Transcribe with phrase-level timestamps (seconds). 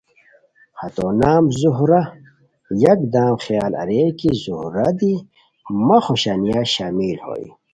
[0.79, 2.01] ہتو نام زہرہ
[2.83, 5.13] یکدم خیال اریر کی زہرہ دی
[5.87, 7.47] مہ خوشانیہ شامل ہوئے